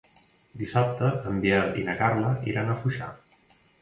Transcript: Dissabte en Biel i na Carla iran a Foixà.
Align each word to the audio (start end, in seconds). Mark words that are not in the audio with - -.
Dissabte 0.61 1.11
en 1.31 1.37
Biel 1.43 1.77
i 1.81 1.85
na 1.91 1.95
Carla 2.01 2.33
iran 2.55 2.73
a 2.73 2.79
Foixà. 2.83 3.11